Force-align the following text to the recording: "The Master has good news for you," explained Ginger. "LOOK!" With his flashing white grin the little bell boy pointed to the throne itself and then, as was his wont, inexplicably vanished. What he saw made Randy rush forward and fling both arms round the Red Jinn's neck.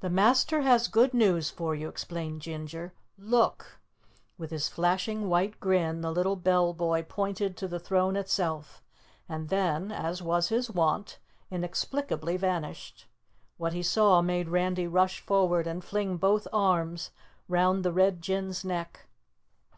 "The 0.00 0.10
Master 0.10 0.60
has 0.60 0.86
good 0.86 1.14
news 1.14 1.48
for 1.48 1.74
you," 1.74 1.88
explained 1.88 2.42
Ginger. 2.42 2.92
"LOOK!" 3.16 3.80
With 4.36 4.50
his 4.50 4.68
flashing 4.68 5.30
white 5.30 5.58
grin 5.60 6.02
the 6.02 6.10
little 6.12 6.36
bell 6.36 6.74
boy 6.74 7.04
pointed 7.08 7.56
to 7.56 7.66
the 7.66 7.80
throne 7.80 8.16
itself 8.16 8.82
and 9.26 9.48
then, 9.48 9.90
as 9.90 10.20
was 10.20 10.50
his 10.50 10.70
wont, 10.70 11.18
inexplicably 11.50 12.36
vanished. 12.36 13.06
What 13.56 13.72
he 13.72 13.82
saw 13.82 14.20
made 14.20 14.50
Randy 14.50 14.86
rush 14.86 15.20
forward 15.20 15.66
and 15.66 15.82
fling 15.82 16.18
both 16.18 16.46
arms 16.52 17.10
round 17.48 17.82
the 17.82 17.92
Red 17.92 18.20
Jinn's 18.20 18.62
neck. 18.62 19.06